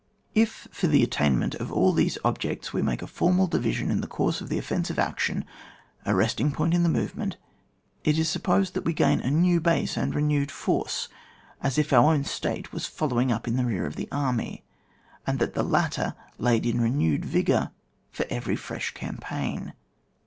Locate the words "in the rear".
13.47-13.85